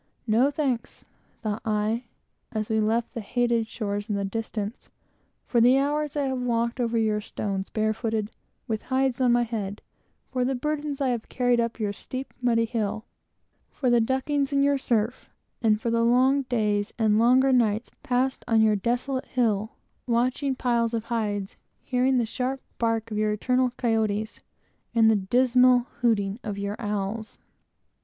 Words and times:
No 0.25 0.49
thanks, 0.49 1.05
thought 1.43 1.61
I, 1.63 2.05
as 2.51 2.69
we 2.69 2.79
left 2.79 3.13
the 3.13 3.21
sandy 3.21 3.63
shores 3.65 4.09
in 4.09 4.15
the 4.15 4.25
distance, 4.25 4.89
for 5.45 5.61
the 5.61 5.77
hours 5.77 6.17
I 6.17 6.25
have 6.25 6.41
walked 6.41 6.79
over 6.79 6.97
your 6.97 7.21
stones, 7.21 7.69
barefooted, 7.69 8.31
with 8.67 8.81
hides 8.81 9.21
on 9.21 9.31
my 9.31 9.43
head; 9.43 9.79
for 10.31 10.43
the 10.43 10.55
burdens 10.55 11.01
I 11.01 11.09
have 11.09 11.29
carried 11.29 11.59
up 11.59 11.79
your 11.79 11.93
steep, 11.93 12.33
muddy 12.41 12.65
hill; 12.65 13.05
for 13.69 13.91
the 13.91 14.01
duckings 14.01 14.51
in 14.51 14.63
your 14.63 14.79
surf; 14.79 15.29
and 15.61 15.79
for 15.79 15.91
the 15.91 16.01
long 16.03 16.45
days 16.49 16.91
and 16.97 17.19
longer 17.19 17.51
nights 17.53 17.91
passed 18.01 18.43
on 18.47 18.59
your 18.59 18.75
desolate 18.75 19.27
hill, 19.27 19.73
watching 20.07 20.55
piles 20.55 20.95
of 20.95 21.05
hides, 21.13 21.57
hearing 21.83 22.17
the 22.17 22.25
sharp 22.25 22.59
bark 22.79 23.11
of 23.11 23.19
your 23.19 23.33
eternal 23.33 23.69
coati, 23.77 24.41
and 24.95 25.11
the 25.11 25.15
dismal 25.15 25.85
hooting 25.99 26.39
of 26.43 26.57
your 26.57 26.75
owls. 26.79 27.37